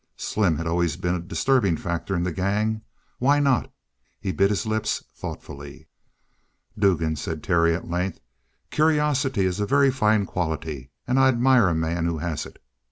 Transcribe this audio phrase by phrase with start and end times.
[0.17, 2.81] Slim had always been a disturbing factor in the gang.
[3.19, 3.71] Why not?
[4.19, 5.89] He bit his lips thoughtfully.
[6.75, 8.19] "Dugan," said Terry at length,
[8.71, 12.57] "curiosity is a very fine quality, and I admire a man who has it.